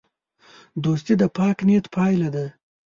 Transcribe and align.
دوستي 0.83 1.13
د 1.21 1.23
پاک 1.37 1.57
نیت 1.67 1.85
پایله 1.95 2.29
ده. 2.35 2.45